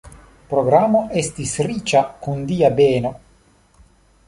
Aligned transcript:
Programo 0.53 1.01
estis 1.21 1.53
riĉa 1.67 2.03
kun 2.25 2.41
Dia 2.53 2.73
beno. 2.83 3.15